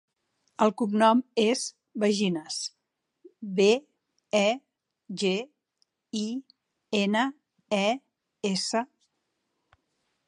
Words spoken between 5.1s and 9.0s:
ge, i, ena, e, essa.